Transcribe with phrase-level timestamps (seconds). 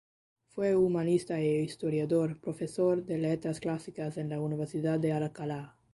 [0.47, 5.77] Fue humanista e historiador, profesor de letras clásicas en la Universidad de Alcalá.